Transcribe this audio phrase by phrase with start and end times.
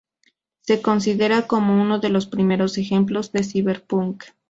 [0.61, 4.23] Se considera como uno de los primeros ejemplos de cyberpunk.